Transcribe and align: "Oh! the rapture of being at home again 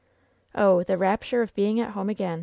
"Oh! 0.55 0.81
the 0.81 0.97
rapture 0.97 1.43
of 1.43 1.53
being 1.53 1.79
at 1.79 1.91
home 1.91 2.09
again 2.09 2.39